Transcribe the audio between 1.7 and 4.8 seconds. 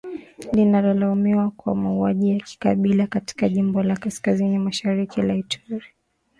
mauaji ya kikabila katika jimbo la kaskazini